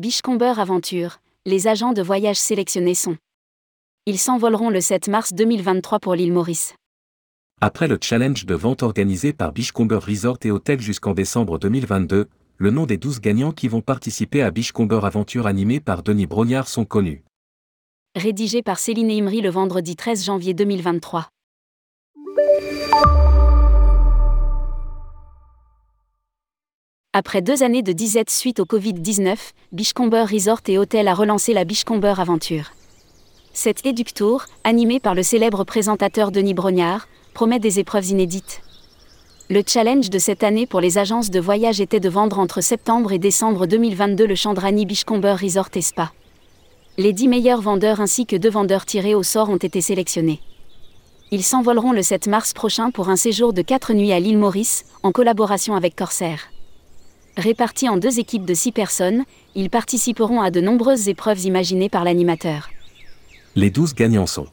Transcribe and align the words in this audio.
Bichcomber 0.00 0.54
Aventure, 0.58 1.18
les 1.44 1.68
agents 1.68 1.92
de 1.92 2.00
voyage 2.00 2.38
sélectionnés 2.38 2.94
sont. 2.94 3.18
Ils 4.06 4.18
s'envoleront 4.18 4.70
le 4.70 4.80
7 4.80 5.08
mars 5.08 5.34
2023 5.34 5.98
pour 5.98 6.14
l'île 6.14 6.32
Maurice. 6.32 6.72
Après 7.60 7.86
le 7.86 7.98
challenge 8.00 8.46
de 8.46 8.54
vente 8.54 8.82
organisé 8.82 9.34
par 9.34 9.52
Beachcomber 9.52 9.98
Resort 9.98 10.38
et 10.44 10.50
Hotel 10.50 10.80
jusqu'en 10.80 11.12
décembre 11.12 11.58
2022, 11.58 12.30
le 12.56 12.70
nom 12.70 12.86
des 12.86 12.96
12 12.96 13.20
gagnants 13.20 13.52
qui 13.52 13.68
vont 13.68 13.82
participer 13.82 14.40
à 14.40 14.50
Beachcomber 14.50 15.00
Aventure 15.02 15.46
animé 15.46 15.80
par 15.80 16.02
Denis 16.02 16.26
Brognard 16.26 16.66
sont 16.66 16.86
connus. 16.86 17.22
Rédigé 18.16 18.62
par 18.62 18.78
Céline 18.78 19.10
Imri 19.10 19.42
le 19.42 19.50
vendredi 19.50 19.96
13 19.96 20.24
janvier 20.24 20.54
2023. 20.54 21.28
Après 27.12 27.42
deux 27.42 27.64
années 27.64 27.82
de 27.82 27.90
disette 27.90 28.30
suite 28.30 28.60
au 28.60 28.64
Covid-19, 28.64 29.36
Beachcomber 29.72 30.26
Resort 30.30 30.60
et 30.68 30.78
Hotel 30.78 31.08
a 31.08 31.14
relancé 31.14 31.52
la 31.52 31.64
Beachcomber 31.64 32.14
Aventure. 32.18 32.70
Cette 33.52 33.84
éductour, 33.84 34.44
animée 34.62 35.00
par 35.00 35.16
le 35.16 35.24
célèbre 35.24 35.64
présentateur 35.64 36.30
Denis 36.30 36.54
Brognard, 36.54 37.08
promet 37.34 37.58
des 37.58 37.80
épreuves 37.80 38.06
inédites. 38.10 38.62
Le 39.48 39.64
challenge 39.66 40.08
de 40.08 40.20
cette 40.20 40.44
année 40.44 40.68
pour 40.68 40.80
les 40.80 40.98
agences 40.98 41.30
de 41.30 41.40
voyage 41.40 41.80
était 41.80 41.98
de 41.98 42.08
vendre 42.08 42.38
entre 42.38 42.60
septembre 42.60 43.10
et 43.10 43.18
décembre 43.18 43.66
2022 43.66 44.24
le 44.24 44.36
Chandrani 44.36 44.86
Beachcomber 44.86 45.34
Resort 45.34 45.70
et 45.74 45.82
Spa. 45.82 46.12
Les 46.96 47.12
dix 47.12 47.26
meilleurs 47.26 47.60
vendeurs 47.60 48.00
ainsi 48.00 48.24
que 48.24 48.36
deux 48.36 48.50
vendeurs 48.50 48.86
tirés 48.86 49.16
au 49.16 49.24
sort 49.24 49.50
ont 49.50 49.56
été 49.56 49.80
sélectionnés. 49.80 50.38
Ils 51.32 51.42
s'envoleront 51.42 51.90
le 51.90 52.02
7 52.02 52.28
mars 52.28 52.52
prochain 52.52 52.92
pour 52.92 53.08
un 53.08 53.16
séjour 53.16 53.52
de 53.52 53.62
4 53.62 53.94
nuits 53.94 54.12
à 54.12 54.20
l'île 54.20 54.38
Maurice, 54.38 54.84
en 55.02 55.10
collaboration 55.10 55.74
avec 55.74 55.96
Corsair. 55.96 56.50
Répartis 57.40 57.88
en 57.88 57.96
deux 57.96 58.18
équipes 58.18 58.44
de 58.44 58.52
six 58.52 58.70
personnes, 58.70 59.24
ils 59.54 59.70
participeront 59.70 60.42
à 60.42 60.50
de 60.50 60.60
nombreuses 60.60 61.08
épreuves 61.08 61.46
imaginées 61.46 61.88
par 61.88 62.04
l'animateur. 62.04 62.68
Les 63.56 63.70
12 63.70 63.94
gagnants 63.94 64.26
sont 64.26 64.46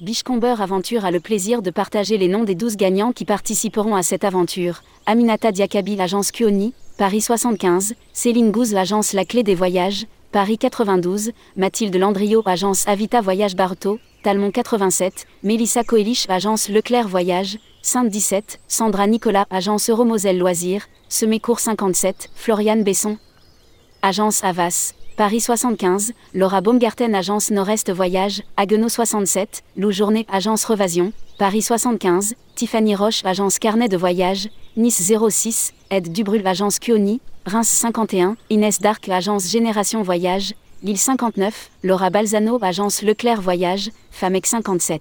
Bichcomber 0.00 0.54
Aventure 0.62 1.04
a 1.04 1.10
le 1.10 1.20
plaisir 1.20 1.60
de 1.60 1.70
partager 1.70 2.16
les 2.16 2.28
noms 2.28 2.44
des 2.44 2.54
12 2.54 2.78
gagnants 2.78 3.12
qui 3.12 3.26
participeront 3.26 3.94
à 3.96 4.02
cette 4.02 4.24
aventure. 4.24 4.82
Aminata 5.04 5.52
Diakabi, 5.52 5.94
l'agence 5.94 6.32
Kuoni, 6.32 6.72
Paris 6.96 7.20
75, 7.20 7.94
Céline 8.14 8.50
Gouze, 8.50 8.72
l'agence 8.72 9.12
La 9.12 9.26
Clé 9.26 9.42
des 9.42 9.54
Voyages, 9.54 10.06
Paris 10.32 10.56
92, 10.56 11.32
Mathilde 11.56 11.96
Landriot, 11.96 12.42
agence 12.46 12.88
Avita 12.88 13.20
Voyage 13.20 13.56
Barto, 13.56 13.98
Talmont 14.22 14.50
87, 14.50 15.26
Mélissa 15.42 15.84
Coelich, 15.84 16.24
agence 16.30 16.70
Leclerc 16.70 17.08
Voyage, 17.08 17.58
Sainte 17.82 18.10
17, 18.10 18.60
Sandra 18.68 19.06
Nicolas, 19.06 19.46
agence 19.50 19.88
Euromoselle 19.88 20.38
Loisirs, 20.38 20.82
Semécourt 21.08 21.60
57, 21.60 22.28
Floriane 22.34 22.84
Besson, 22.84 23.16
agence 24.02 24.44
Avas, 24.44 24.92
Paris 25.16 25.40
75, 25.40 26.12
Laura 26.34 26.60
Baumgarten, 26.60 27.14
agence 27.14 27.50
Nord-Est 27.50 27.90
Voyage, 27.90 28.42
Haguenau 28.58 28.90
67, 28.90 29.62
Lou 29.76 29.92
Journée, 29.92 30.26
agence 30.30 30.64
Revasion, 30.66 31.12
Paris 31.38 31.62
75, 31.62 32.34
Tiffany 32.54 32.94
Roche, 32.94 33.24
agence 33.24 33.58
Carnet 33.58 33.88
de 33.88 33.96
Voyage, 33.96 34.50
Nice 34.76 35.10
06, 35.30 35.72
Ed 35.90 36.12
Dubrul, 36.12 36.46
agence 36.46 36.78
Kioni, 36.78 37.22
Reims 37.46 37.66
51, 37.66 38.36
Inès 38.50 38.80
Darc, 38.80 39.08
agence 39.08 39.50
Génération 39.50 40.02
Voyage, 40.02 40.54
Lille 40.82 40.98
59, 40.98 41.70
Laura 41.82 42.10
Balzano, 42.10 42.58
agence 42.62 43.00
Leclerc 43.00 43.40
Voyage, 43.40 43.90
Famec 44.10 44.44
57. 44.46 45.00